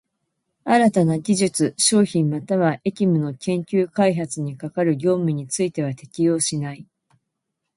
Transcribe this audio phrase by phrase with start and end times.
[0.63, 6.87] 新たな技術、商品又は役務の研究開発に係る業務については適用しない。